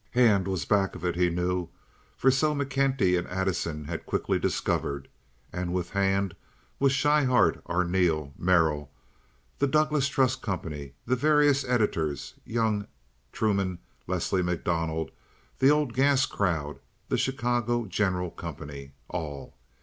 Hand 0.13 0.47
was 0.47 0.65
back 0.65 0.95
of 0.95 1.05
it, 1.05 1.15
he 1.15 1.29
knew—for 1.29 2.31
so 2.31 2.55
McKenty 2.55 3.19
and 3.19 3.27
Addison 3.27 3.83
had 3.85 4.07
quickly 4.07 4.39
discovered—and 4.39 5.73
with 5.73 5.91
Hand 5.91 6.35
was 6.79 6.91
Schryhart, 6.91 7.63
Arneel, 7.67 8.33
Merrill, 8.35 8.89
the 9.59 9.67
Douglas 9.67 10.07
Trust 10.07 10.41
Company, 10.41 10.93
the 11.05 11.15
various 11.15 11.63
editors, 11.63 12.33
young 12.45 12.87
Truman 13.31 13.77
Leslie 14.07 14.41
MacDonald, 14.41 15.11
the 15.59 15.69
old 15.69 15.93
gas 15.93 16.25
crowd, 16.25 16.79
the 17.09 17.15
Chicago 17.19 17.85
General 17.85 18.31
Company—all. 18.31 19.53